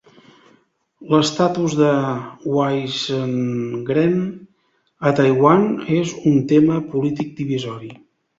[1.09, 1.89] L'estatus de
[2.53, 4.17] "waishengren"
[5.11, 5.69] a Taiwan
[6.01, 7.93] és un tema polític divisori.